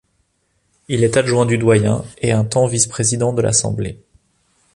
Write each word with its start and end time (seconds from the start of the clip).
Il 0.87 1.03
est 1.03 1.15
adjoint 1.15 1.45
du 1.45 1.59
doyen 1.59 2.03
et 2.17 2.31
un 2.31 2.43
temps 2.43 2.65
vice 2.65 2.87
président 2.87 3.33
de 3.33 3.41
l'Assemblée. 3.43 4.01